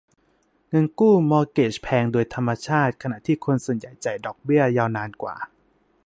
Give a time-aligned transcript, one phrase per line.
[0.69, 5.35] เงินกู้มอร์เกจแพงโดยธรรมชาติ ขณะที่คนส่วนใหญ่จ่ายดอกเบี้ยยาวนานกว่า